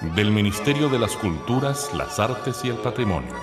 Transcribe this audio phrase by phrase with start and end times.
[0.00, 3.34] del Ministerio de las Culturas, las Artes y el Patrimonio.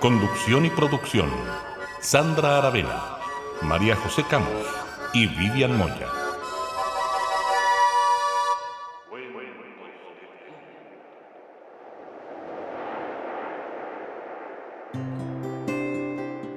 [0.00, 1.30] Conducción y producción,
[2.00, 3.18] Sandra Aravena,
[3.62, 4.66] María José Camos
[5.14, 6.08] y Vivian Moya.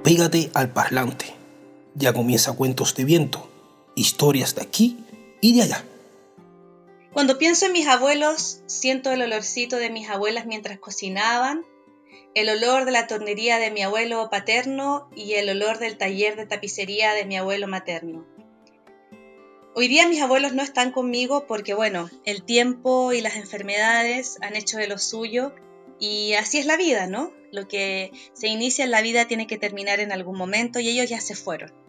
[0.02, 1.34] Pégate al parlante.
[1.94, 3.48] Ya comienza Cuentos de Viento,
[3.94, 4.98] historias de aquí
[5.40, 5.84] y de allá.
[7.14, 11.64] Cuando pienso en mis abuelos, siento el olorcito de mis abuelas mientras cocinaban,
[12.34, 16.46] el olor de la tornería de mi abuelo paterno y el olor del taller de
[16.46, 18.26] tapicería de mi abuelo materno.
[19.76, 24.56] Hoy día mis abuelos no están conmigo porque, bueno, el tiempo y las enfermedades han
[24.56, 25.54] hecho de lo suyo
[26.00, 27.32] y así es la vida, ¿no?
[27.52, 31.08] Lo que se inicia en la vida tiene que terminar en algún momento y ellos
[31.08, 31.83] ya se fueron.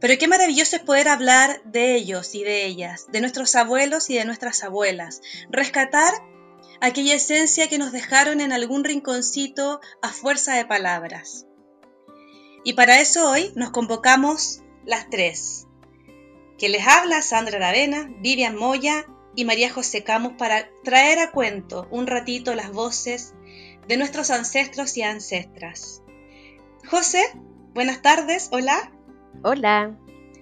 [0.00, 4.14] Pero qué maravilloso es poder hablar de ellos y de ellas, de nuestros abuelos y
[4.14, 5.20] de nuestras abuelas,
[5.50, 6.12] rescatar
[6.80, 11.46] aquella esencia que nos dejaron en algún rinconcito a fuerza de palabras.
[12.64, 15.66] Y para eso hoy nos convocamos las tres,
[16.58, 21.86] que les habla Sandra Aravena, Vivian Moya y María José Camus para traer a cuento
[21.90, 23.34] un ratito las voces
[23.86, 26.02] de nuestros ancestros y ancestras.
[26.88, 27.22] José,
[27.72, 28.92] buenas tardes, hola.
[29.42, 29.96] Hola.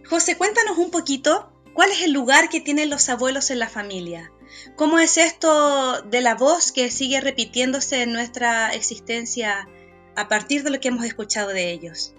[0.08, 4.32] José, cuéntanos un poquito cuál es el lugar que tienen los abuelos en la familia.
[4.76, 9.68] ¿Cómo es esto de la voz que sigue repitiéndose en nuestra existencia
[10.16, 12.14] a partir de lo que hemos escuchado de ellos?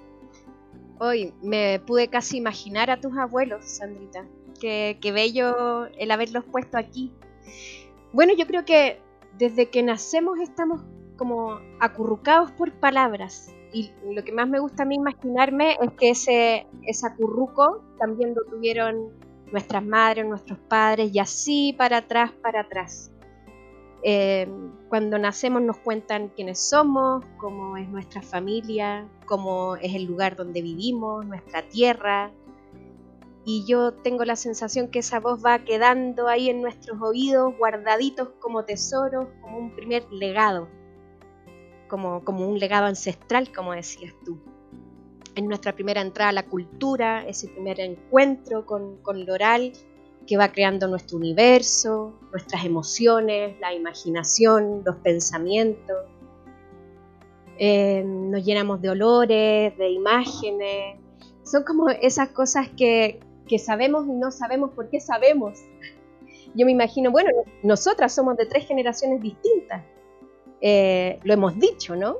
[0.99, 4.25] Hoy me pude casi imaginar a tus abuelos, Sandrita.
[4.59, 7.11] Qué, qué bello el haberlos puesto aquí.
[8.13, 9.01] Bueno, yo creo que
[9.37, 10.81] desde que nacemos estamos
[11.17, 16.09] como acurrucados por palabras, y lo que más me gusta a mí imaginarme es que
[16.09, 17.07] ese, ese
[17.99, 19.11] también lo tuvieron
[19.51, 23.11] nuestras madres, nuestros padres, y así para atrás, para atrás.
[24.01, 24.47] Eh,
[24.87, 30.61] cuando nacemos nos cuentan quiénes somos, cómo es nuestra familia, cómo es el lugar donde
[30.61, 32.31] vivimos, nuestra tierra.
[33.45, 38.29] Y yo tengo la sensación que esa voz va quedando ahí en nuestros oídos, guardaditos
[38.39, 40.67] como tesoros, como un primer legado
[41.89, 44.39] como, un legado ancestral, como decías tú.
[45.35, 49.35] En nuestra primera entrada a la cultura, ese primer encuentro con, con lo
[50.25, 55.97] que va creando nuestro universo, nuestras emociones, la imaginación, los pensamientos.
[57.57, 60.97] Eh, nos llenamos de olores, de imágenes.
[61.43, 65.59] Son como esas cosas que, que sabemos y no sabemos por qué sabemos.
[66.53, 67.31] Yo me imagino, bueno,
[67.63, 69.83] nosotras somos de tres generaciones distintas.
[70.61, 72.17] Eh, lo hemos dicho, ¿no?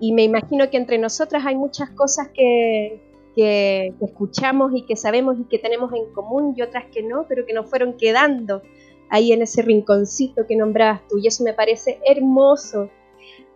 [0.00, 3.00] Y me imagino que entre nosotras hay muchas cosas que,
[3.34, 7.46] que, escuchamos y que sabemos y que tenemos en común y otras que no, pero
[7.46, 8.62] que nos fueron quedando
[9.08, 11.18] ahí en ese rinconcito que nombrabas tú.
[11.18, 12.90] Y eso me parece hermoso.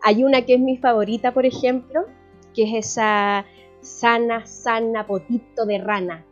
[0.03, 2.07] Hay una que es mi favorita, por ejemplo,
[2.55, 3.45] que es esa
[3.81, 6.25] sana, sana, potito de rana.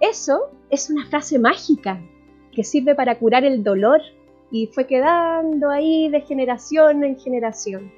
[0.00, 2.00] Eso es una frase mágica
[2.52, 4.00] que sirve para curar el dolor,
[4.50, 7.92] y fue quedando ahí de generación en generación.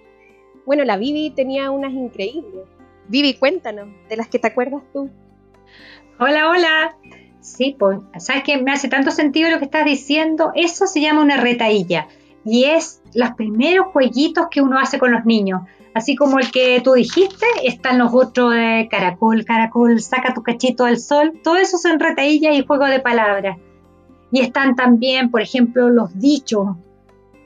[0.66, 2.66] Bueno, la Vivi tenía unas increíbles.
[3.08, 5.10] Vivi, cuéntanos, de las que te acuerdas tú.
[6.18, 6.96] Hola, hola.
[7.41, 8.58] Sí, pues, ¿sabes qué?
[8.58, 10.52] Me hace tanto sentido lo que estás diciendo.
[10.54, 12.06] Eso se llama una retaílla
[12.44, 15.62] y es los primeros jueguitos que uno hace con los niños.
[15.94, 20.84] Así como el que tú dijiste, están los otros de caracol, caracol, saca tu cachito
[20.84, 21.41] al sol.
[21.42, 23.59] Todo eso son retaíllas y juego de palabras.
[24.32, 26.76] Y están también, por ejemplo, los dichos,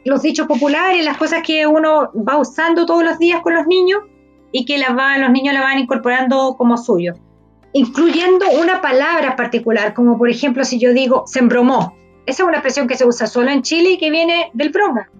[0.04, 4.02] los dichos populares, las cosas que uno va usando todos los días con los niños
[4.52, 7.14] y que las los niños la van incorporando como suyo,
[7.72, 11.96] incluyendo una palabra particular, como por ejemplo si yo digo se embromó.
[12.24, 15.10] Esa es una expresión que se usa solo en Chile y que viene del broma.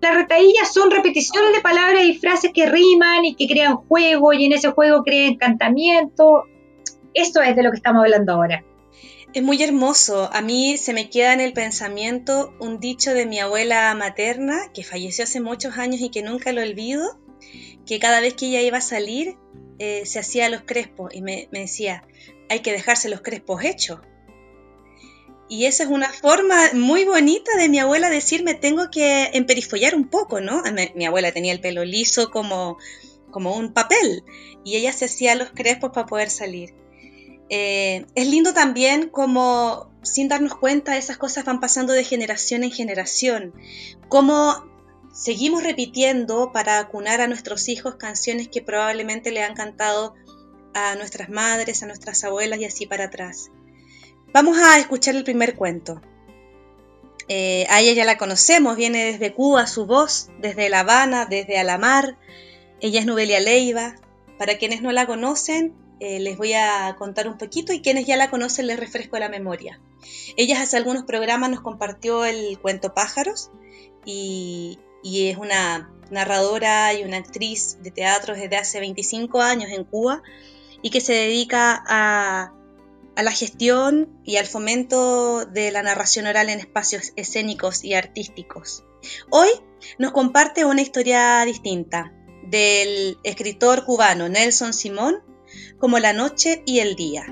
[0.00, 4.44] Las retaíllas son repeticiones de palabras y frases que riman y que crean juego y
[4.44, 6.44] en ese juego crean encantamiento.
[7.14, 8.62] Esto es de lo que estamos hablando ahora.
[9.36, 10.30] Es muy hermoso.
[10.32, 14.82] A mí se me queda en el pensamiento un dicho de mi abuela materna, que
[14.82, 17.18] falleció hace muchos años y que nunca lo olvido,
[17.84, 19.36] que cada vez que ella iba a salir
[19.78, 22.08] eh, se hacía los crespos y me, decía,
[22.48, 24.00] hay que dejarse los crespos hechos.
[25.50, 30.08] Y esa es una forma muy bonita de mi abuela decirme tengo que emperifollar un
[30.08, 30.62] poco, ¿no?
[30.94, 32.78] Mi, abuela tenía el pelo liso como,
[33.30, 34.24] como un papel
[34.64, 36.85] y ella se hacía los crespos para poder salir.
[37.48, 42.70] Eh, es lindo también como sin darnos cuenta esas cosas van pasando de generación en
[42.70, 43.54] generación,
[44.08, 44.64] como
[45.12, 50.14] seguimos repitiendo para acunar a nuestros hijos canciones que probablemente le han cantado
[50.74, 53.50] a nuestras madres, a nuestras abuelas y así para atrás.
[54.32, 56.02] Vamos a escuchar el primer cuento.
[57.28, 61.58] Eh, a ella ya la conocemos, viene desde Cuba su voz, desde La Habana, desde
[61.58, 62.18] Alamar.
[62.80, 63.96] Ella es Novelia Leiva.
[64.38, 68.16] Para quienes no la conocen, eh, les voy a contar un poquito y quienes ya
[68.16, 69.80] la conocen les refresco la memoria.
[70.36, 73.50] Ella hace algunos programas nos compartió el cuento Pájaros
[74.04, 80.22] y, es una narradora y una actriz de teatro desde hace 25 años en Cuba
[80.82, 82.52] y que se dedica a
[83.22, 88.84] la gestión y al fomento de la narración oral en espacios escénicos y artísticos.
[89.30, 89.48] Hoy
[89.98, 92.12] nos comparte una historia distinta
[92.42, 95.22] del escritor cubano Nelson Simón
[95.78, 97.24] como La noche y el día.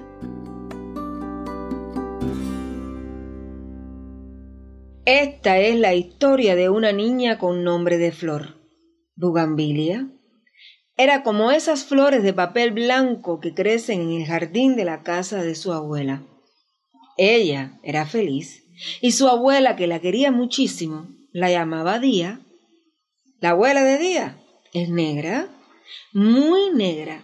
[5.05, 8.57] Esta es la historia de una niña con nombre de flor,
[9.17, 10.09] Bugambilia,
[10.97, 15.43] era como esas flores de papel blanco que crecen en el jardín de la casa
[15.43, 16.23] de su abuela.
[17.17, 18.65] Ella era feliz
[19.01, 22.41] y su abuela, que la quería muchísimo, la llamaba Día.
[23.41, 24.39] La abuela de Día
[24.73, 25.49] es negra,
[26.13, 27.23] muy negra,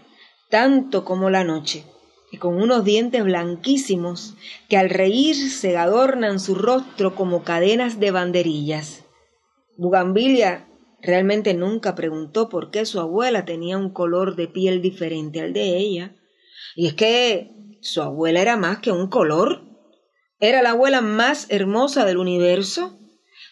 [0.50, 1.85] tanto como la noche,
[2.31, 4.37] y con unos dientes blanquísimos
[4.69, 9.05] que al reír se adornan su rostro como cadenas de banderillas.
[9.76, 10.67] Bugambilia
[11.02, 15.76] Realmente nunca preguntó por qué su abuela tenía un color de piel diferente al de
[15.79, 16.14] ella.
[16.76, 19.62] Y es que su abuela era más que un color.
[20.41, 22.99] Era la abuela más hermosa del universo.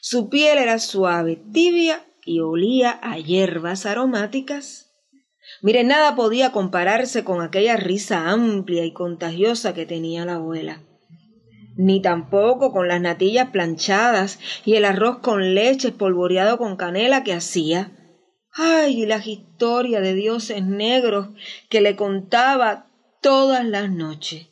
[0.01, 4.88] Su piel era suave, tibia y olía a hierbas aromáticas.
[5.63, 10.83] Mire, nada podía compararse con aquella risa amplia y contagiosa que tenía la abuela
[11.79, 17.33] ni tampoco con las natillas planchadas y el arroz con leche espolvoreado con canela que
[17.33, 17.93] hacía.
[18.53, 21.29] Ay, las historias de dioses negros
[21.71, 22.91] que le contaba
[23.23, 24.49] todas las noches.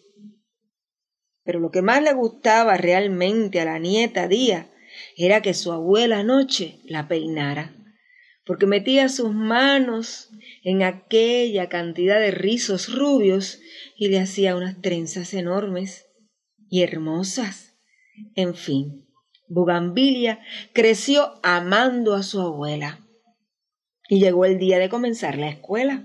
[1.43, 4.71] Pero lo que más le gustaba realmente a la nieta Día
[5.17, 7.75] era que su abuela noche la peinara,
[8.47, 10.31] porque metía sus manos
[10.63, 13.59] en aquella cantidad de rizos rubios
[13.97, 16.07] y le hacía unas trenzas enormes
[16.71, 17.75] y hermosas.
[18.37, 19.05] En fin,
[19.49, 20.41] Bugambilia
[20.73, 23.01] creció amando a su abuela.
[24.09, 26.05] Y llegó el día de comenzar la escuela.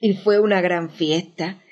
[0.00, 1.62] Y fue una gran fiesta.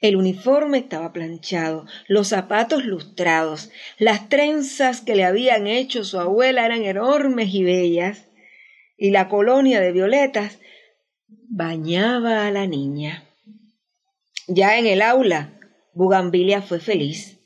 [0.00, 6.64] El uniforme estaba planchado, los zapatos lustrados, las trenzas que le habían hecho su abuela
[6.66, 8.26] eran enormes y bellas,
[8.96, 10.58] y la colonia de violetas
[11.28, 13.24] bañaba a la niña.
[14.48, 15.58] Ya en el aula,
[15.94, 17.36] Bugambilia fue feliz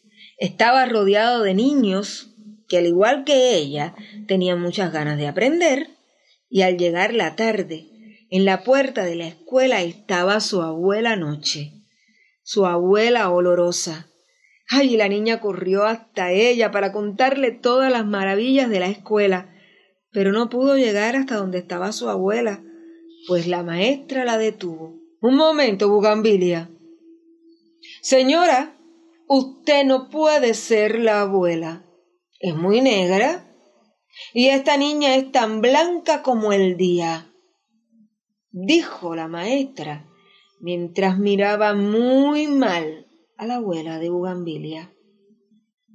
[0.40, 2.30] estaba rodeado de niños
[2.66, 3.94] que al igual que ella
[4.26, 5.90] tenían muchas ganas de aprender
[6.48, 7.86] y al llegar la tarde
[8.30, 11.72] en la puerta de la escuela estaba su abuela Noche,
[12.42, 14.08] su abuela olorosa.
[14.66, 19.54] Ay, la niña corrió hasta ella para contarle todas las maravillas de la escuela,
[20.12, 22.62] pero no pudo llegar hasta donde estaba su abuela,
[23.26, 24.98] pues la maestra la detuvo.
[25.20, 26.70] Un momento, Bugambilia.
[28.02, 28.76] Señora,
[29.32, 31.86] Usted no puede ser la abuela.
[32.40, 33.48] Es muy negra.
[34.34, 37.32] Y esta niña es tan blanca como el día.
[38.50, 40.10] Dijo la maestra,
[40.58, 44.92] mientras miraba muy mal a la abuela de Bugambilia,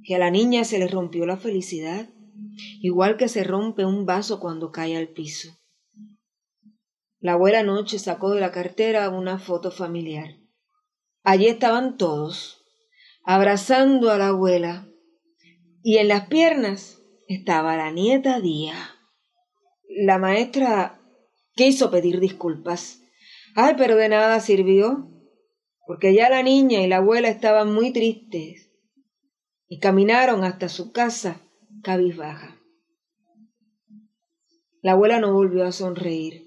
[0.02, 2.08] que a la niña se le rompió la felicidad,
[2.80, 5.58] igual que se rompe un vaso cuando cae al piso.
[7.18, 10.36] La abuela noche sacó de la cartera una foto familiar.
[11.22, 12.62] Allí estaban todos,
[13.24, 14.86] abrazando a la abuela,
[15.82, 18.74] y en las piernas estaba la nieta Día.
[19.88, 21.00] La maestra
[21.54, 23.00] quiso pedir disculpas.
[23.54, 25.10] Ay, pero de nada sirvió,
[25.86, 28.70] porque ya la niña y la abuela estaban muy tristes
[29.68, 31.40] y caminaron hasta su casa
[31.82, 32.60] cabizbaja.
[34.82, 36.46] La abuela no volvió a sonreír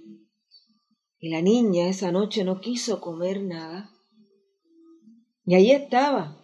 [1.19, 3.91] y la niña esa noche no quiso comer nada.
[5.45, 6.37] Y allí estaba,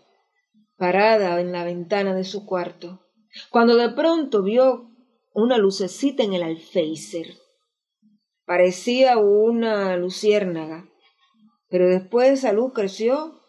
[0.77, 3.01] parada en la ventana de su cuarto,
[3.50, 4.92] cuando de pronto vio
[5.34, 7.27] una lucecita en el alféizar.
[8.46, 10.89] Parecía una luciérnaga,
[11.70, 13.42] pero después esa luz creció,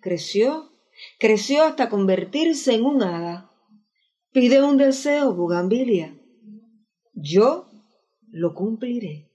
[0.00, 0.70] creció,
[1.18, 3.47] creció hasta convertirse en un hada.
[4.32, 6.14] Pide un deseo, Bugambilia.
[7.14, 7.66] Yo
[8.30, 9.30] lo cumpliré.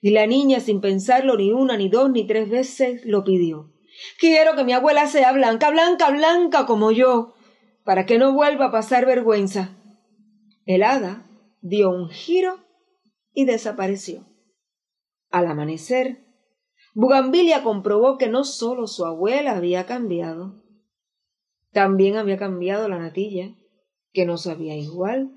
[0.00, 3.72] Y la niña, sin pensarlo ni una, ni dos, ni tres veces, lo pidió.
[4.18, 7.34] Quiero que mi abuela sea blanca, blanca, blanca como yo,
[7.84, 9.76] para que no vuelva a pasar vergüenza.
[10.66, 11.26] El hada
[11.62, 12.58] dio un giro
[13.32, 14.26] y desapareció.
[15.30, 16.24] Al amanecer,
[16.94, 20.62] Bugambilia comprobó que no solo su abuela había cambiado,
[21.72, 23.54] también había cambiado la natilla,
[24.16, 25.30] que no sabía igual,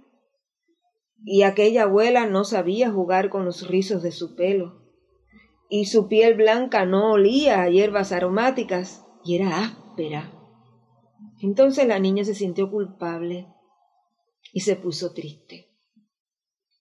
[1.25, 4.85] y aquella abuela no sabía jugar con los rizos de su pelo,
[5.69, 10.31] y su piel blanca no olía a hierbas aromáticas y era áspera.
[11.41, 13.47] Entonces la niña se sintió culpable
[14.53, 15.67] y se puso triste.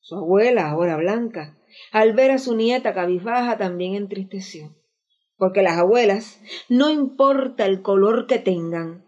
[0.00, 1.58] Su abuela, ahora blanca,
[1.90, 4.76] al ver a su nieta cabizbaja, también entristeció,
[5.36, 9.04] porque las abuelas, no importa el color que tengan,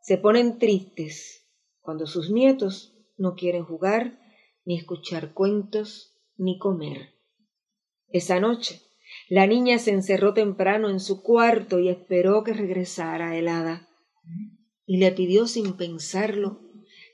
[0.00, 1.39] se ponen tristes
[1.80, 4.18] cuando sus nietos no quieren jugar,
[4.64, 7.14] ni escuchar cuentos, ni comer.
[8.08, 8.82] Esa noche,
[9.28, 13.88] la niña se encerró temprano en su cuarto y esperó que regresara helada.
[14.86, 16.60] Y le pidió sin pensarlo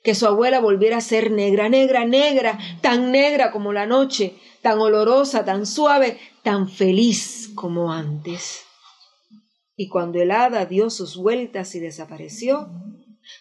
[0.06, 4.78] que su abuela volviera a ser negra, negra, negra, tan negra como la noche, tan
[4.78, 8.62] olorosa, tan suave, tan feliz como antes.
[9.74, 12.70] Y cuando el hada dio sus vueltas y desapareció,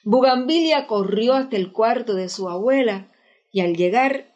[0.03, 3.11] Bugambilia corrió hasta el cuarto de su abuela
[3.51, 4.35] y al llegar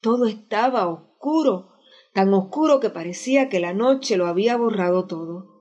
[0.00, 1.72] todo estaba oscuro,
[2.12, 5.54] tan oscuro que parecía que la noche lo había borrado todo.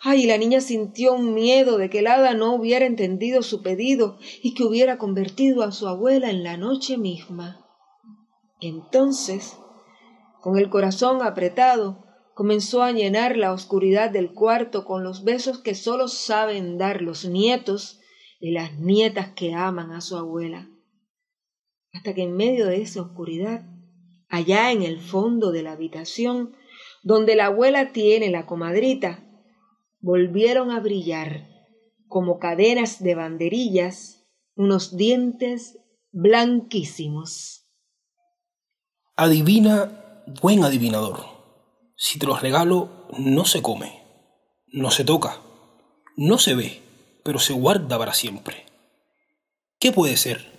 [0.00, 4.18] Ay, la niña sintió un miedo de que el hada no hubiera entendido su pedido
[4.42, 7.66] y que hubiera convertido a su abuela en la noche misma.
[8.60, 9.58] Entonces,
[10.40, 12.04] con el corazón apretado,
[12.34, 17.24] comenzó a llenar la oscuridad del cuarto con los besos que sólo saben dar los
[17.24, 17.97] nietos
[18.40, 20.68] y las nietas que aman a su abuela.
[21.92, 23.64] Hasta que en medio de esa oscuridad,
[24.28, 26.54] allá en el fondo de la habitación,
[27.02, 29.24] donde la abuela tiene la comadrita,
[30.00, 31.48] volvieron a brillar
[32.06, 35.78] como cadenas de banderillas unos dientes
[36.10, 37.64] blanquísimos.
[39.16, 41.24] Adivina, buen adivinador.
[41.96, 44.02] Si te los regalo, no se come,
[44.68, 45.40] no se toca,
[46.16, 46.87] no se ve,
[47.28, 48.64] pero se guarda para siempre.
[49.78, 50.50] ¿Qué puede ser?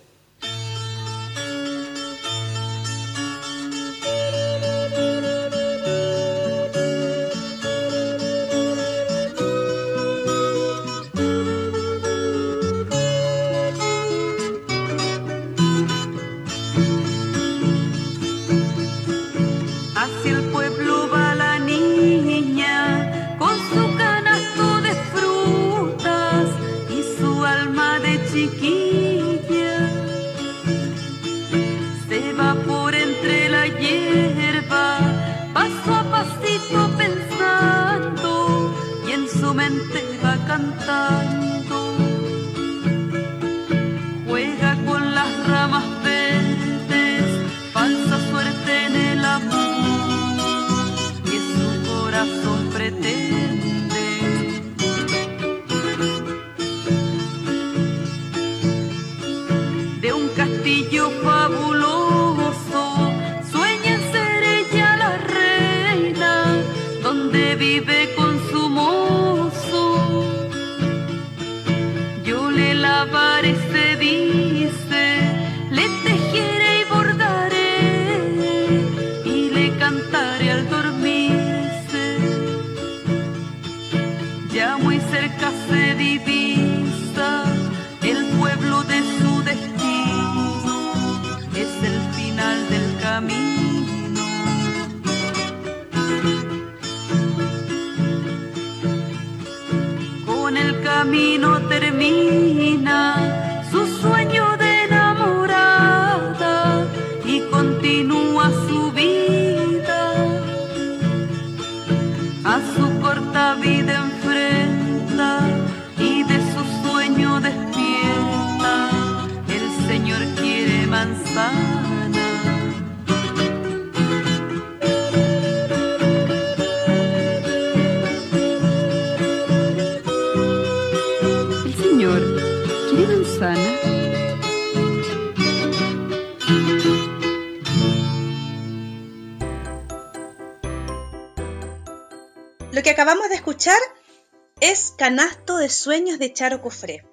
[145.80, 147.06] Sueños de Charo Cofré.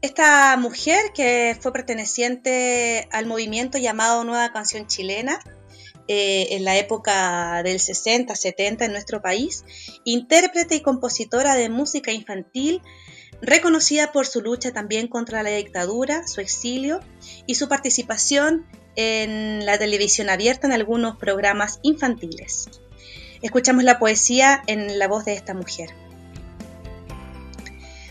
[0.00, 5.38] esta mujer que fue perteneciente al movimiento llamado Nueva Canción Chilena,
[6.06, 9.62] eh, en la época del 60, 70 en nuestro país,
[10.04, 12.80] intérprete y compositora de música infantil,
[13.42, 17.00] reconocida por su lucha también contra la dictadura, su exilio
[17.44, 22.70] y su participación en la televisión abierta en algunos programas infantiles.
[23.42, 25.90] Escuchamos la poesía en la voz de esta mujer.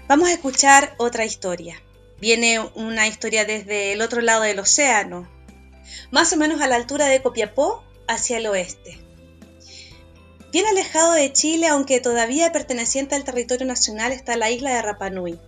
[0.07, 1.81] Vamos a escuchar otra historia.
[2.21, 5.27] Viene una historia desde el otro lado del océano,
[6.11, 8.97] más o menos a la altura de Copiapó, hacia el oeste.
[10.53, 15.39] Bien alejado de Chile, aunque todavía perteneciente al territorio nacional, está la isla de Rapanui.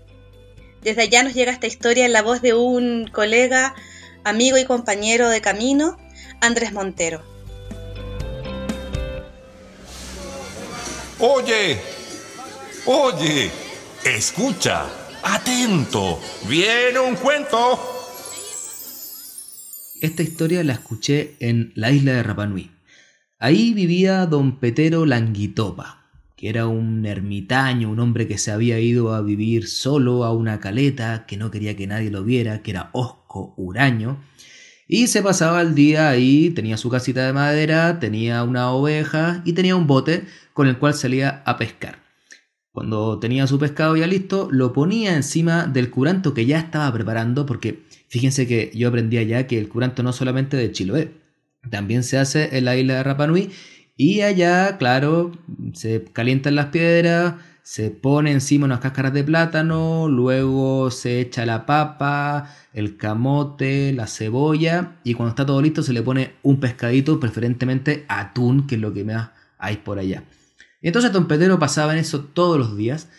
[0.81, 3.75] Desde allá nos llega esta historia en la voz de un colega
[4.25, 5.97] amigo y compañero de camino,
[6.41, 7.23] Andrés Montero.
[11.17, 11.79] Oye,
[12.85, 13.51] oye,
[14.05, 14.85] escucha,
[15.23, 17.79] atento, viene un cuento.
[20.01, 22.71] Esta historia la escuché en la isla de Rapanui.
[23.37, 29.13] Ahí vivía don Petero Languitopa, que era un ermitaño, un hombre que se había ido
[29.13, 32.89] a vivir solo a una caleta, que no quería que nadie lo viera, que era
[32.93, 34.23] osco huraño,
[34.87, 39.53] y se pasaba el día ahí, tenía su casita de madera, tenía una oveja y
[39.53, 42.08] tenía un bote con el cual salía a pescar.
[42.79, 47.45] Cuando tenía su pescado ya listo, lo ponía encima del curanto que ya estaba preparando,
[47.45, 51.11] porque fíjense que yo aprendí ya que el curanto no solamente de Chiloé,
[51.69, 53.49] también se hace en la isla de Rapanui
[53.97, 55.33] y allá, claro,
[55.73, 57.33] se calientan las piedras,
[57.63, 64.07] se pone encima unas cáscaras de plátano, luego se echa la papa, el camote, la
[64.07, 68.81] cebolla y cuando está todo listo se le pone un pescadito, preferentemente atún, que es
[68.81, 70.23] lo que más hay por allá.
[70.81, 73.09] Entonces Don Pedro pasaba en eso todos los días,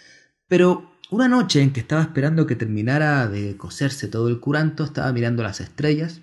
[0.49, 5.13] pero una noche en que estaba esperando que terminara de cocerse todo el curanto, estaba
[5.13, 6.21] mirando las estrellas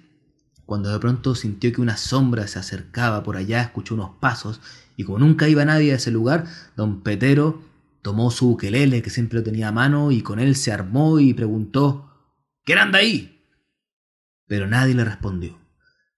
[0.67, 4.59] cuando de pronto sintió que una sombra se acercaba por allá, escuchó unos pasos,
[4.97, 6.45] y como nunca iba nadie a ese lugar,
[6.75, 7.61] don Petero
[8.01, 11.33] tomó su ukelele que siempre lo tenía a mano y con él se armó y
[11.33, 12.11] preguntó
[12.65, 13.45] ¿Quién anda ahí?
[14.45, 15.57] Pero nadie le respondió.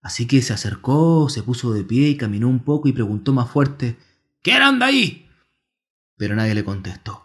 [0.01, 3.51] Así que se acercó, se puso de pie y caminó un poco y preguntó más
[3.51, 3.97] fuerte
[4.41, 5.27] ¿Quién anda ahí?
[6.17, 7.23] Pero nadie le contestó.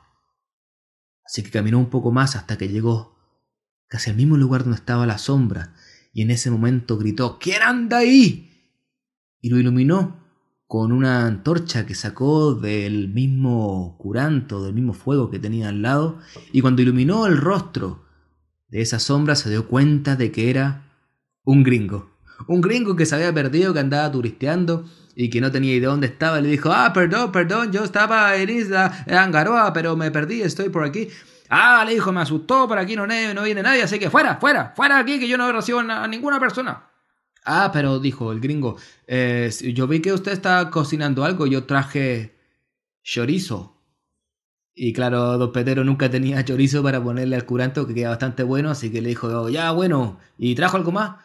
[1.25, 3.17] Así que caminó un poco más hasta que llegó
[3.89, 5.75] casi al mismo lugar donde estaba la sombra
[6.13, 8.51] y en ese momento gritó ¿Quién anda ahí?
[9.45, 10.25] y lo iluminó
[10.67, 16.19] con una antorcha que sacó del mismo curanto, del mismo fuego que tenía al lado,
[16.51, 18.07] y cuando iluminó el rostro
[18.69, 20.91] de esa sombra se dio cuenta de que era
[21.45, 22.11] un gringo.
[22.49, 26.07] Un gringo que se había perdido, que andaba turisteando y que no tenía idea dónde
[26.07, 26.41] estaba.
[26.41, 30.85] Le dijo, ah, perdón, perdón, yo estaba en Isla Angaroa, pero me perdí, estoy por
[30.85, 31.09] aquí.
[31.49, 34.73] Ah, le dijo, me asustó, por aquí no, no viene nadie, así que fuera, fuera,
[34.75, 36.91] fuera aquí, que yo no recibo a ninguna persona.
[37.45, 42.35] Ah, pero dijo el gringo, eh, yo vi que usted está cocinando algo, yo traje
[43.03, 43.75] chorizo.
[44.75, 48.71] Y claro, Don Petero nunca tenía chorizo para ponerle al curanto, que queda bastante bueno,
[48.71, 51.17] así que le dijo, ya bueno, ¿y trajo algo más?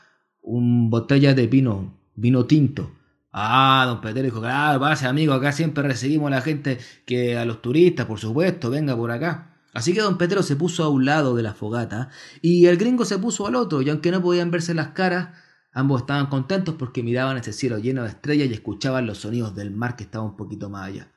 [0.41, 2.91] Un botella de vino, vino tinto.
[3.31, 7.45] Ah, don Petero dijo, claro, pase amigo, acá siempre recibimos a la gente que a
[7.45, 9.55] los turistas, por supuesto, venga por acá.
[9.73, 12.09] Así que don Petero se puso a un lado de la fogata
[12.41, 15.29] y el gringo se puso al otro, y aunque no podían verse las caras,
[15.71, 19.71] ambos estaban contentos porque miraban ese cielo lleno de estrellas y escuchaban los sonidos del
[19.71, 21.11] mar que estaba un poquito más allá.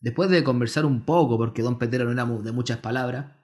[0.00, 3.36] Después de conversar un poco, porque don Petero no era de muchas palabras,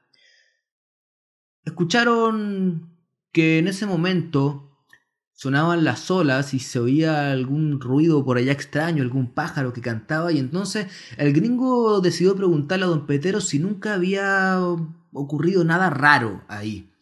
[1.64, 2.96] escucharon
[3.32, 4.67] que en ese momento
[5.38, 10.32] sonaban las olas y se oía algún ruido por allá extraño, algún pájaro que cantaba
[10.32, 14.58] y entonces el gringo decidió preguntarle a don Petero si nunca había
[15.12, 16.92] ocurrido nada raro ahí.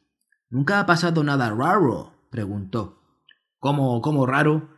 [0.51, 2.13] ¿Nunca ha pasado nada raro?
[2.29, 3.01] preguntó.
[3.59, 4.69] ¿Cómo, cómo raro?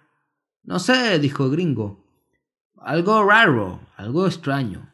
[0.62, 2.04] No sé, dijo el gringo.
[2.76, 4.88] Algo raro, algo extraño.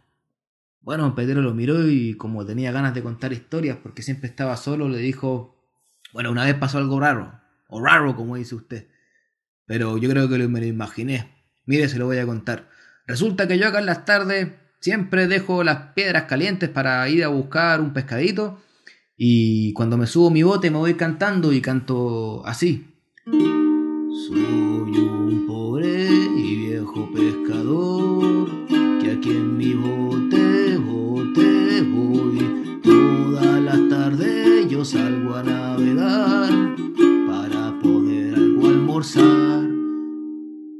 [0.81, 4.57] Bueno, don Petero lo miró y como tenía ganas de contar historias porque siempre estaba
[4.57, 5.55] solo, le dijo,
[6.15, 8.89] bueno, una vez pasó algo raro o raro, como dice usted.
[9.67, 11.31] Pero yo creo que me lo imaginé.
[11.67, 12.69] Mire, se lo voy a contar.
[13.07, 14.49] Resulta que yo acá en las tardes
[14.81, 18.61] siempre dejo las piedras calientes para ir a buscar un pescadito.
[19.17, 22.95] Y cuando me subo mi bote me voy cantando y canto así.
[23.25, 25.04] Soy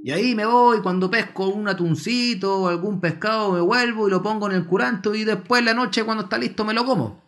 [0.03, 4.23] y ahí me voy, cuando pesco un atuncito o algún pescado, me vuelvo y lo
[4.23, 7.23] pongo en el curanto y después la noche cuando está listo me lo como.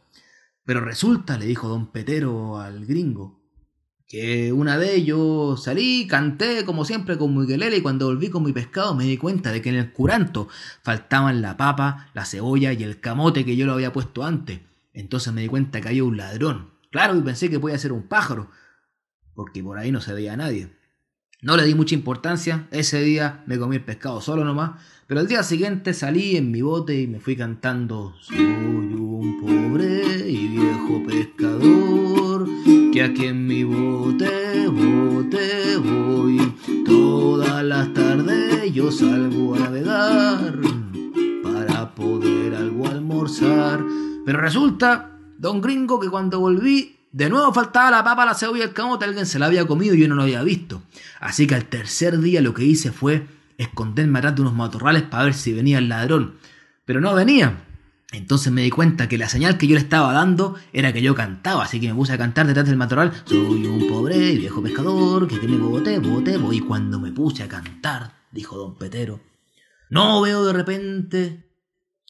[0.65, 3.41] Pero resulta, le dijo don Petero al gringo,
[4.07, 8.53] que una vez yo salí, canté como siempre con mi y cuando volví con mi
[8.53, 10.49] pescado me di cuenta de que en el curanto
[10.83, 14.61] faltaban la papa, la cebolla y el camote que yo lo había puesto antes.
[14.95, 16.71] Entonces me di cuenta que había un ladrón.
[16.91, 18.51] Claro, y pensé que podía ser un pájaro,
[19.35, 20.77] porque por ahí no se veía nadie.
[21.47, 25.29] No le di mucha importancia, ese día me comí el pescado solo nomás, pero el
[25.29, 31.05] día siguiente salí en mi bote y me fui cantando Soy un pobre y viejo
[31.07, 32.49] pescador,
[32.93, 36.53] que aquí en mi bote, bote voy.
[36.85, 40.59] Todas las tardes yo salgo a navegar
[41.45, 43.85] para poder algo almorzar.
[44.25, 48.67] Pero resulta, don gringo, que cuando volví de nuevo faltaba la papa, la cebolla y
[48.67, 50.83] el camote, alguien se la había comido y yo no lo había visto.
[51.19, 53.27] Así que al tercer día lo que hice fue
[53.57, 56.35] esconderme atrás de unos matorrales para ver si venía el ladrón.
[56.85, 57.65] Pero no venía.
[58.13, 61.15] Entonces me di cuenta que la señal que yo le estaba dando era que yo
[61.15, 63.15] cantaba, así que me puse a cantar detrás del matorral.
[63.25, 66.39] Soy un pobre viejo pescador que tiene bote, bote.
[66.53, 69.21] Y cuando me puse a cantar, dijo don Petero,
[69.89, 71.51] no veo de repente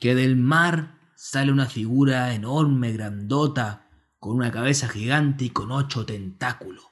[0.01, 3.86] que del mar sale una figura enorme, grandota,
[4.19, 6.85] con una cabeza gigante y con ocho tentáculos.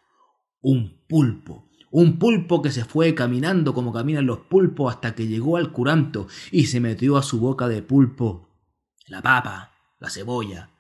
[0.61, 1.69] Un pulpo.
[1.91, 6.27] Un pulpo que se fue caminando como caminan los pulpos hasta que llegó al curanto
[6.51, 8.49] y se metió a su boca de pulpo
[9.07, 10.71] la papa, la cebolla,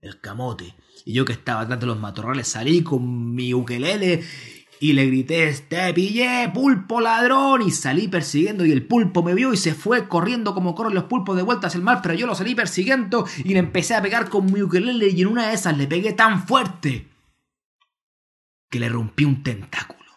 [0.00, 0.74] el camote.
[1.04, 4.24] Y yo que estaba atrás de los matorrales salí con mi ukelele
[4.84, 9.54] y le grité, te pillé, pulpo ladrón, y salí persiguiendo y el pulpo me vio
[9.54, 12.26] y se fue corriendo como corren los pulpos de vuelta hacia el mar, pero yo
[12.26, 15.54] lo salí persiguiendo y le empecé a pegar con mi ukelele y en una de
[15.54, 17.08] esas le pegué tan fuerte
[18.68, 20.10] que le rompí un tentáculo.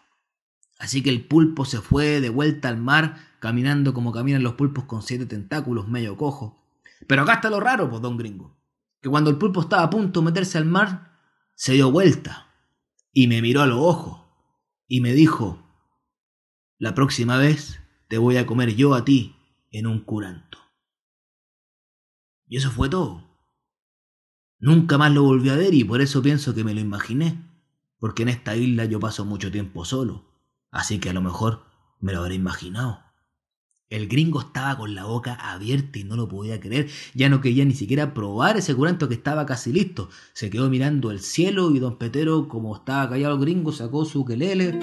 [0.78, 4.84] Así que el pulpo se fue de vuelta al mar, caminando como caminan los pulpos
[4.84, 6.62] con siete tentáculos, medio cojo.
[7.06, 8.54] Pero acá está lo raro, pues, don gringo,
[9.00, 11.18] que cuando el pulpo estaba a punto de meterse al mar,
[11.54, 12.48] se dio vuelta
[13.14, 14.27] y me miró a los ojos
[14.88, 15.62] y me dijo,
[16.78, 19.36] la próxima vez te voy a comer yo a ti
[19.70, 20.58] en un curanto.
[22.46, 23.22] Y eso fue todo.
[24.58, 27.44] Nunca más lo volví a ver y por eso pienso que me lo imaginé,
[27.98, 30.24] porque en esta isla yo paso mucho tiempo solo,
[30.70, 31.66] así que a lo mejor
[32.00, 33.07] me lo habré imaginado.
[33.90, 36.90] El gringo estaba con la boca abierta y no lo podía creer.
[37.14, 40.10] Ya no quería ni siquiera probar ese curanto que estaba casi listo.
[40.34, 44.26] Se quedó mirando el cielo y don Petero, como estaba callado el gringo, sacó su
[44.26, 44.78] quelele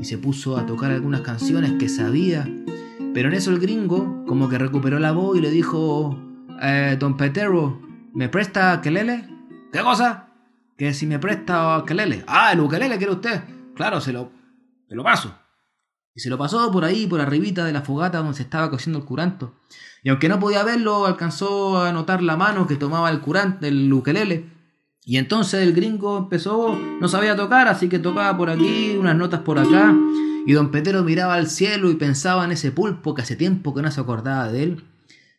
[0.00, 2.48] y se puso a tocar algunas canciones que sabía.
[3.12, 6.18] Pero en eso el gringo como que recuperó la voz y le dijo,
[6.62, 7.82] eh, don Petero,
[8.14, 9.28] ¿me presta quelele?
[9.70, 10.30] ¿Qué cosa?
[10.78, 12.24] Que si me presta quelele.
[12.26, 13.42] Ah, el ukelele quiere usted.
[13.74, 14.32] Claro, se lo,
[14.88, 15.45] se lo paso
[16.16, 18.98] y se lo pasó por ahí, por arribita de la fogata donde se estaba cociendo
[18.98, 19.52] el curanto.
[20.02, 23.92] Y aunque no podía verlo, alcanzó a notar la mano que tomaba el curante, el
[23.92, 24.46] ukelele.
[25.04, 29.40] Y entonces el gringo empezó, no sabía tocar, así que tocaba por aquí, unas notas
[29.40, 29.94] por acá.
[30.46, 33.82] Y don Petero miraba al cielo y pensaba en ese pulpo que hace tiempo que
[33.82, 34.84] no se acordaba de él.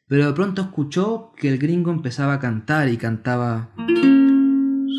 [0.08, 3.72] Pero de pronto escuchó que el gringo empezaba a cantar y cantaba...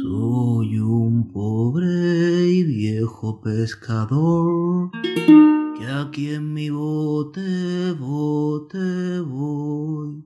[0.02, 4.90] Soy un pobre y viejo pescador
[5.88, 10.24] aquí en mi bote, bote voy.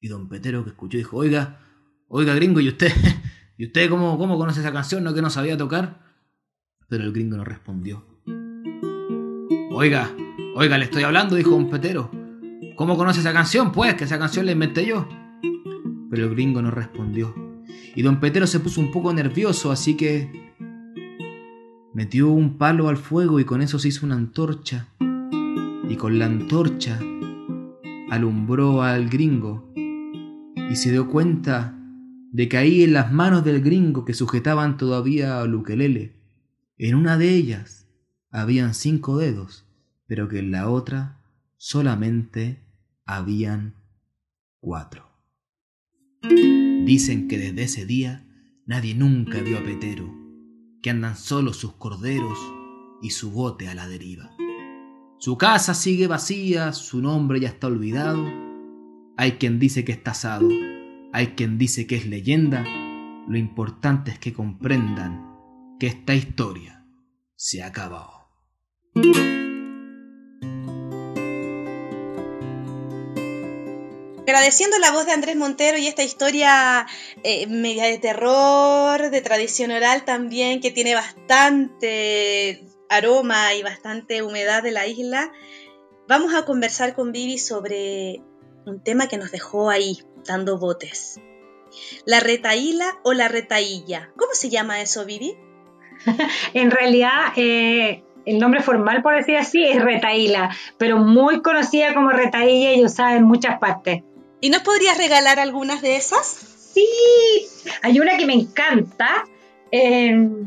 [0.00, 1.60] Y don Petero que escuchó dijo, oiga,
[2.08, 2.92] oiga gringo, ¿y usted?
[3.56, 5.04] ¿Y usted cómo, cómo conoce esa canción?
[5.04, 6.02] ¿No que no sabía tocar?
[6.88, 8.04] Pero el gringo no respondió.
[9.70, 10.10] Oiga,
[10.54, 12.10] oiga, le estoy hablando, dijo don Petero.
[12.76, 13.72] ¿Cómo conoce esa canción?
[13.72, 15.08] Pues, que esa canción la inventé yo.
[16.10, 17.34] Pero el gringo no respondió.
[17.94, 20.30] Y don Petero se puso un poco nervioso, así que
[21.94, 24.88] Metió un palo al fuego y con eso se hizo una antorcha.
[25.88, 26.98] Y con la antorcha
[28.10, 31.78] alumbró al gringo y se dio cuenta
[32.32, 36.16] de que ahí en las manos del gringo que sujetaban todavía a ukelele,
[36.78, 37.86] en una de ellas
[38.28, 39.64] habían cinco dedos,
[40.08, 41.20] pero que en la otra
[41.58, 42.58] solamente
[43.06, 43.74] habían
[44.58, 45.08] cuatro.
[46.22, 48.26] Dicen que desde ese día
[48.66, 50.23] nadie nunca vio a Petero
[50.84, 52.38] que andan solos sus corderos
[53.00, 54.36] y su bote a la deriva.
[55.18, 58.22] Su casa sigue vacía, su nombre ya está olvidado.
[59.16, 60.46] Hay quien dice que está asado,
[61.14, 62.66] hay quien dice que es leyenda.
[63.26, 65.24] Lo importante es que comprendan
[65.80, 66.84] que esta historia
[67.34, 68.28] se ha acabado.
[74.34, 76.88] Agradeciendo la voz de Andrés Montero y esta historia
[77.22, 84.64] eh, media de terror, de tradición oral también, que tiene bastante aroma y bastante humedad
[84.64, 85.30] de la isla,
[86.08, 88.22] vamos a conversar con Vivi sobre
[88.66, 91.20] un tema que nos dejó ahí, dando botes.
[92.04, 94.10] ¿La retaíla o la retaílla?
[94.16, 95.36] ¿Cómo se llama eso, Vivi?
[96.54, 102.10] en realidad, eh, el nombre formal, por decir así, es retaíla, pero muy conocida como
[102.10, 104.02] retaílla y usada en muchas partes.
[104.44, 106.26] ¿Y nos podrías regalar algunas de esas?
[106.26, 106.86] Sí,
[107.80, 109.24] hay una que me encanta,
[109.70, 110.46] em,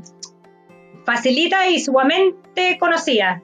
[1.04, 3.42] facilita y sumamente conocida.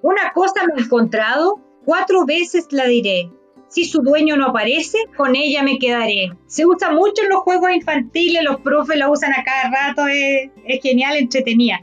[0.00, 3.28] Una cosa me he encontrado, cuatro veces la diré.
[3.68, 6.30] Si su dueño no aparece, con ella me quedaré.
[6.46, 10.48] Se usa mucho en los juegos infantiles, los profes la usan a cada rato, es,
[10.82, 11.82] genial, entretenida.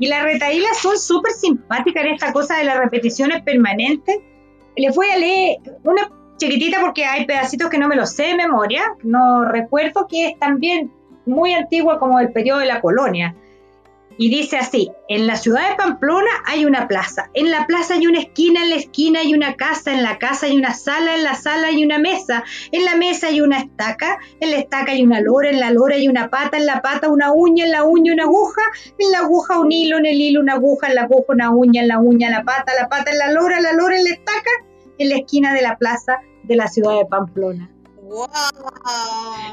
[0.00, 4.16] Y las retaílas son súper simpáticas en esta cosa de las repeticiones permanentes.
[4.76, 8.34] Les voy a leer una chiquitita porque hay pedacitos que no me los sé de
[8.36, 8.82] memoria.
[9.02, 10.90] No recuerdo que es también
[11.26, 13.34] muy antigua como el periodo de la colonia.
[14.20, 18.08] Y dice así, en la ciudad de Pamplona hay una plaza, en la plaza hay
[18.08, 21.22] una esquina, en la esquina hay una casa, en la casa hay una sala, en
[21.22, 25.04] la sala hay una mesa, en la mesa hay una estaca, en la estaca hay
[25.04, 27.84] una lora, en la lora hay una pata, en la pata una uña, en la
[27.84, 28.62] uña una aguja,
[28.98, 31.82] en la aguja un hilo, en el hilo una aguja, en la aguja una uña,
[31.82, 34.50] en la uña la pata, la pata en la lora, la lora en la estaca,
[34.98, 37.70] en la esquina de la plaza de la ciudad de Pamplona.
[38.02, 38.28] ¡Wow!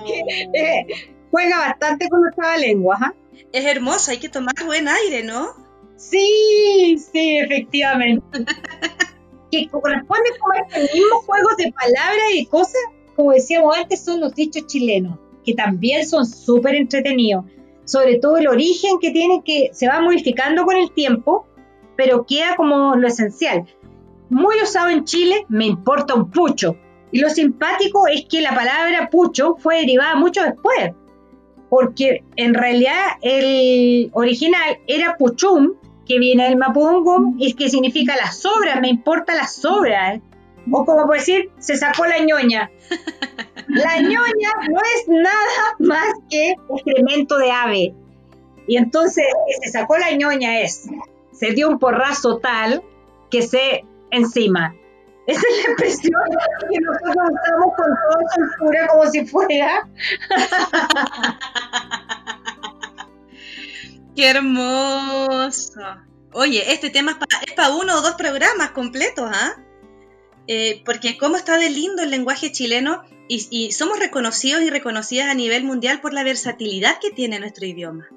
[0.53, 0.86] Eh,
[1.31, 3.13] juega bastante con nuestra lengua, ¿ah?
[3.51, 5.47] Es hermoso, hay que tomar buen aire, ¿no?
[5.97, 8.25] Sí, sí, efectivamente.
[9.51, 12.81] que corresponde a este mismo juego de palabras y cosas,
[13.15, 17.45] como decíamos antes, son los dichos chilenos, que también son súper entretenidos.
[17.86, 21.47] Sobre todo el origen que tienen, que se va modificando con el tiempo,
[21.95, 23.65] pero queda como lo esencial.
[24.36, 26.76] Muy usado en Chile, me importa un pucho.
[27.12, 30.91] Y lo simpático es que la palabra pucho fue derivada mucho después
[31.69, 35.74] porque en realidad el original era Puchum,
[36.06, 40.13] que viene del Mapudungum y que significa la sobra, me importa la sobra.
[40.13, 40.21] ¿eh?
[40.71, 42.71] O como por decir, se sacó la ñoña.
[43.67, 47.95] La ñoña no es nada más que excremento de ave.
[48.67, 49.26] Y entonces,
[49.60, 50.88] se sacó la ñoña es,
[51.32, 52.84] se dio un porrazo tal
[53.32, 54.75] que se encima.
[55.27, 56.21] Esa es la expresión
[56.69, 59.89] que nosotros usamos con toda soltura como si fuera.
[64.15, 65.81] ¡Qué hermoso!
[66.31, 69.55] Oye, este tema es para uno o dos programas completos, ¿ah?
[70.47, 70.81] ¿eh?
[70.85, 75.33] porque cómo está de lindo el lenguaje chileno y, y, somos reconocidos y reconocidas a
[75.33, 78.07] nivel mundial por la versatilidad que tiene nuestro idioma.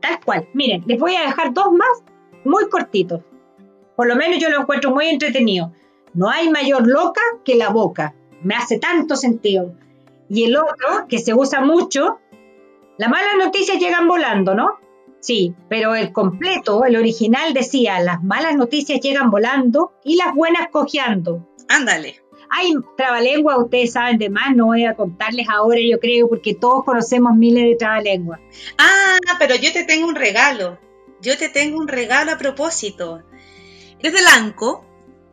[0.00, 0.48] Tal cual.
[0.54, 2.04] Miren, les voy a dejar dos más
[2.44, 3.22] muy cortitos.
[3.96, 5.72] Por lo menos yo lo encuentro muy entretenido.
[6.14, 8.14] No hay mayor loca que la boca.
[8.42, 9.74] Me hace tanto sentido.
[10.28, 12.18] Y el otro, que se usa mucho,
[12.98, 14.78] las malas noticias llegan volando, ¿no?
[15.20, 20.68] Sí, pero el completo, el original decía, las malas noticias llegan volando y las buenas
[20.70, 21.48] cojeando.
[21.68, 22.22] Ándale.
[22.48, 26.84] Hay trabalenguas, ustedes saben de más, no voy a contarles ahora, yo creo, porque todos
[26.84, 28.40] conocemos miles de trabalenguas.
[28.78, 30.78] Ah, pero yo te tengo un regalo.
[31.20, 33.22] Yo te tengo un regalo a propósito.
[34.02, 34.84] Desde Lanco,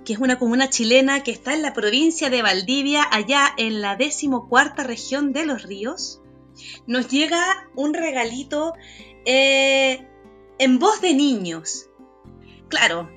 [0.05, 3.95] que es una comuna chilena que está en la provincia de Valdivia, allá en la
[3.95, 6.21] decimocuarta región de los ríos,
[6.87, 8.73] nos llega un regalito
[9.25, 10.07] eh,
[10.59, 11.89] en voz de niños.
[12.69, 13.09] Claro,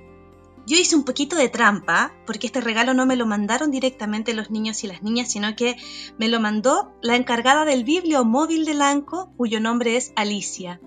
[0.67, 4.51] yo hice un poquito de trampa, porque este regalo no me lo mandaron directamente los
[4.51, 5.77] niños y las niñas, sino que
[6.19, 10.81] me lo mandó la encargada del bibliomóvil de Lanco, cuyo nombre es Alicia,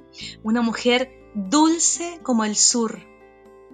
[0.43, 2.99] una mujer dulce como el sur,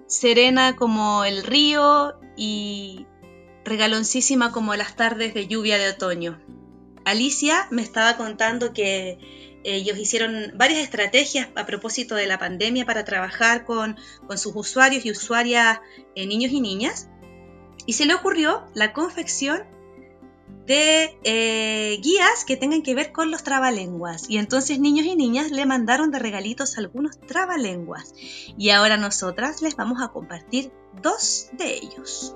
[0.06, 3.06] serena como el río y
[3.64, 6.40] regaloncísima como las tardes de lluvia de otoño.
[7.04, 9.18] Alicia me estaba contando que
[9.64, 13.96] ellos hicieron varias estrategias a propósito de la pandemia para trabajar con,
[14.36, 15.80] sus usuarios y usuarias,
[16.14, 17.08] eh, niños y niñas,
[17.84, 19.64] y se le ocurrió la confección
[20.66, 24.28] de eh, guías que tengan que ver con los trabalenguas.
[24.28, 28.14] Y entonces niños y niñas le mandaron de regalitos algunos trabalenguas.
[28.58, 32.34] Y ahora nosotras les vamos a compartir dos de ellos.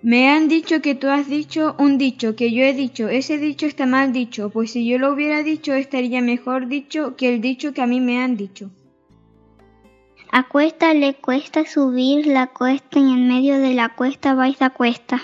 [0.00, 3.66] Me han dicho que tú has dicho un dicho, que yo he dicho, ese dicho
[3.66, 7.74] está mal dicho, pues si yo lo hubiera dicho estaría mejor dicho que el dicho
[7.74, 8.70] que a mí me han dicho.
[10.30, 14.70] A cuesta le cuesta subir la cuesta y en medio de la cuesta vais a
[14.70, 15.22] cuesta.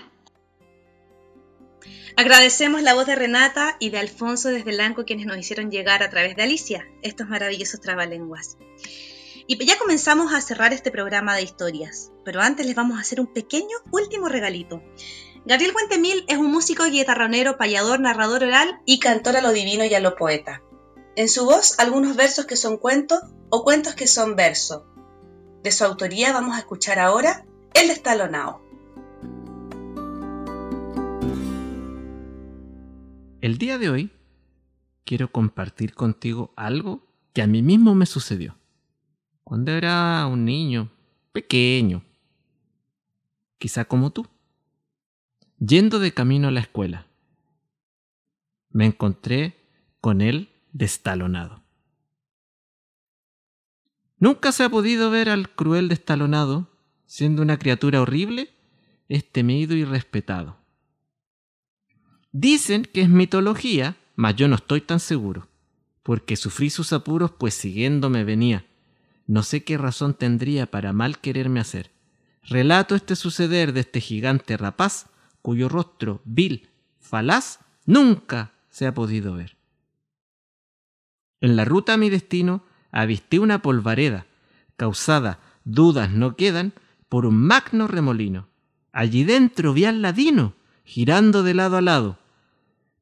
[2.16, 6.08] Agradecemos la voz de Renata y de Alfonso desde Lanco quienes nos hicieron llegar a
[6.08, 8.56] través de Alicia estos maravillosos trabalenguas.
[9.46, 13.20] Y ya comenzamos a cerrar este programa de historias, pero antes les vamos a hacer
[13.20, 14.82] un pequeño último regalito.
[15.44, 19.92] Gabriel Fuentemil es un músico guitarronero, payador, narrador oral y cantor a lo divino y
[19.92, 20.62] a lo poeta.
[21.14, 24.86] En su voz, algunos versos que son cuentos o cuentos que son verso,
[25.64, 28.62] de su autoría vamos a escuchar ahora El destalonao.
[33.40, 34.10] El día de hoy
[35.04, 38.58] quiero compartir contigo algo que a mí mismo me sucedió.
[39.42, 40.90] Cuando era un niño
[41.32, 42.04] pequeño,
[43.56, 44.26] quizá como tú,
[45.58, 47.06] yendo de camino a la escuela,
[48.68, 49.56] me encontré
[50.02, 51.63] con él destalonado.
[54.24, 56.66] Nunca se ha podido ver al cruel destalonado,
[57.04, 58.54] siendo una criatura horrible,
[59.10, 60.56] es temido y respetado.
[62.32, 65.46] Dicen que es mitología, mas yo no estoy tan seguro,
[66.02, 68.64] porque sufrí sus apuros pues siguiéndome venía.
[69.26, 71.90] No sé qué razón tendría para mal quererme hacer.
[72.44, 75.04] Relato este suceder de este gigante rapaz,
[75.42, 79.58] cuyo rostro vil, falaz, nunca se ha podido ver.
[81.42, 84.24] En la ruta a mi destino avisté una polvareda,
[84.76, 86.72] causada, dudas no quedan,
[87.08, 88.46] por un magno remolino.
[88.92, 90.54] Allí dentro vi al ladino,
[90.84, 92.18] girando de lado a lado.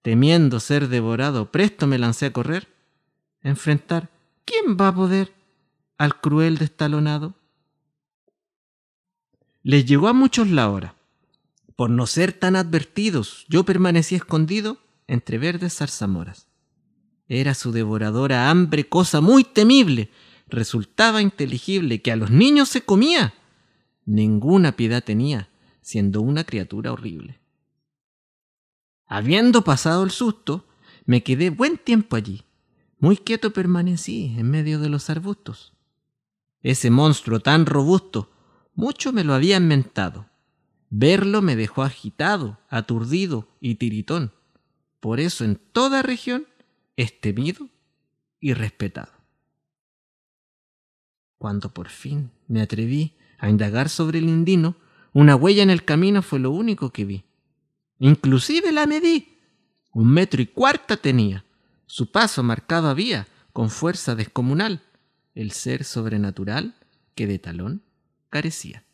[0.00, 2.68] Temiendo ser devorado, presto me lancé a correr.
[3.42, 4.08] Enfrentar,
[4.46, 5.34] ¿quién va a poder
[5.98, 7.34] al cruel destalonado?
[9.62, 10.94] Les llegó a muchos la hora.
[11.76, 16.46] Por no ser tan advertidos, yo permanecí escondido entre verdes zarzamoras.
[17.28, 20.10] Era su devoradora hambre cosa muy temible.
[20.48, 23.34] Resultaba inteligible que a los niños se comía.
[24.04, 25.48] Ninguna piedad tenía,
[25.80, 27.40] siendo una criatura horrible.
[29.06, 30.66] Habiendo pasado el susto,
[31.04, 32.44] me quedé buen tiempo allí.
[32.98, 35.72] Muy quieto permanecí en medio de los arbustos.
[36.62, 38.30] Ese monstruo tan robusto,
[38.74, 40.30] mucho me lo había inventado.
[40.88, 44.32] Verlo me dejó agitado, aturdido y tiritón.
[45.00, 46.46] Por eso en toda región
[46.96, 47.68] es temido
[48.40, 49.12] y respetado.
[51.38, 54.76] Cuando por fin me atreví a indagar sobre el indino,
[55.12, 57.24] una huella en el camino fue lo único que vi.
[57.98, 59.38] Inclusive la medí.
[59.92, 61.44] Un metro y cuarta tenía.
[61.86, 64.82] Su paso marcado había, con fuerza descomunal,
[65.34, 66.74] el ser sobrenatural
[67.14, 67.82] que de talón
[68.30, 68.84] carecía.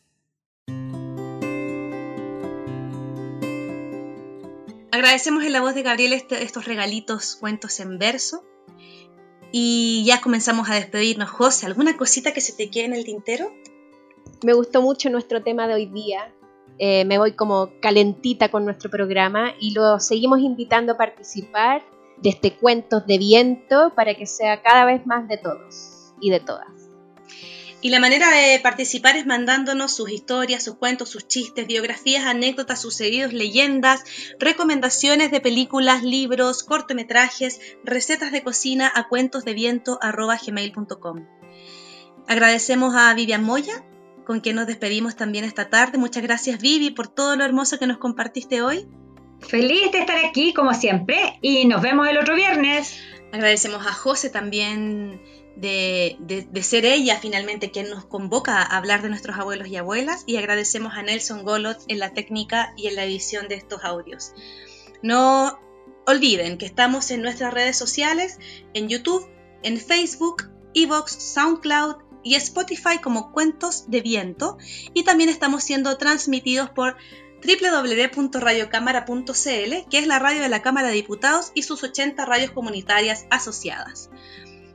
[4.91, 8.43] Agradecemos en la voz de Gabriel este, estos regalitos, cuentos en verso.
[9.51, 11.29] Y ya comenzamos a despedirnos.
[11.29, 13.51] José, ¿alguna cosita que se te quede en el tintero?
[14.43, 16.33] Me gustó mucho nuestro tema de hoy día.
[16.79, 21.83] Eh, me voy como calentita con nuestro programa y lo seguimos invitando a participar
[22.17, 26.39] de este Cuentos de Viento para que sea cada vez más de todos y de
[26.39, 26.89] todas.
[27.81, 32.81] Y la manera de participar es mandándonos sus historias, sus cuentos, sus chistes, biografías, anécdotas,
[32.81, 34.03] sucedidos, leyendas,
[34.37, 41.25] recomendaciones de películas, libros, cortometrajes, recetas de cocina a cuentosdeviento.gmail.com.
[42.27, 43.85] Agradecemos a Vivian Moya,
[44.25, 45.97] con quien nos despedimos también esta tarde.
[45.97, 48.89] Muchas gracias Vivi por todo lo hermoso que nos compartiste hoy.
[49.39, 52.99] Feliz de estar aquí como siempre y nos vemos el otro viernes.
[53.31, 55.21] Agradecemos a José también
[55.55, 60.37] de, ser ella finalmente quien nos convoca a hablar de nuestros abuelos y abuelas y
[60.37, 64.33] agradecemos a Nelson Golot en la técnica y en la edición de estos audios.
[65.01, 65.59] No
[66.05, 68.39] olviden que estamos en nuestras redes sociales,
[68.73, 69.27] en YouTube,
[69.63, 74.57] en Facebook, Evox, SoundCloud y Spotify como Cuentos de Viento
[74.93, 76.97] y también estamos siendo transmitidos por
[77.41, 83.25] www.radiocámara.cl, que es la radio de la Cámara de Diputados y sus 80 radios comunitarias
[83.29, 84.09] asociadas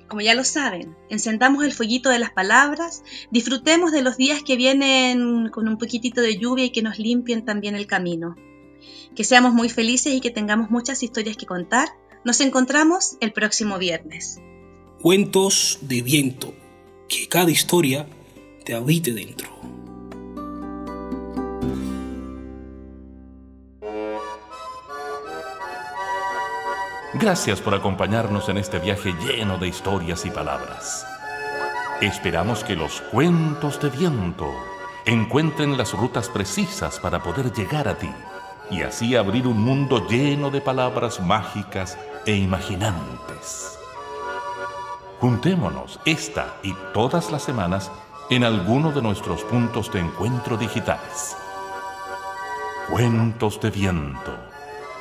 [0.08, 4.56] como ya lo saben, encendamos el fueguito de las palabras, disfrutemos de los días que
[4.56, 8.36] vienen con un poquitito de lluvia y que nos limpien también el camino.
[9.14, 11.88] Que seamos muy felices y que tengamos muchas historias que contar.
[12.24, 14.40] Nos encontramos el próximo viernes.
[15.00, 16.54] Cuentos de viento,
[17.08, 18.06] que cada historia
[18.64, 19.48] te habite dentro.
[27.24, 31.06] Gracias por acompañarnos en este viaje lleno de historias y palabras.
[32.02, 34.46] Esperamos que los cuentos de viento
[35.06, 38.10] encuentren las rutas precisas para poder llegar a ti
[38.70, 41.96] y así abrir un mundo lleno de palabras mágicas
[42.26, 43.78] e imaginantes.
[45.18, 47.90] Juntémonos esta y todas las semanas
[48.28, 51.34] en alguno de nuestros puntos de encuentro digitales.
[52.90, 54.53] Cuentos de viento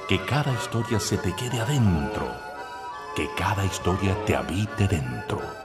[0.08, 2.28] que cada historia se te quede adentro,
[3.16, 5.63] que cada historia te habite dentro.